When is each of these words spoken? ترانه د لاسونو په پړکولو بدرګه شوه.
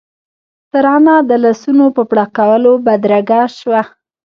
ترانه 0.71 1.15
د 1.29 1.31
لاسونو 1.43 1.85
په 1.95 2.03
پړکولو 2.11 2.71
بدرګه 2.85 3.41
شوه. 3.57 3.81